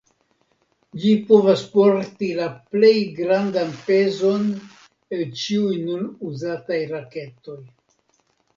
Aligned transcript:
Ĝi 1.01 1.09
povas 1.27 1.65
porti 1.73 2.29
la 2.39 2.47
plej 2.71 2.95
grandan 3.21 3.77
pezon 3.91 4.49
el 5.19 5.23
ĉiuj 5.45 5.79
nun 5.85 6.11
uzataj 6.33 6.83
raketoj. 6.97 7.63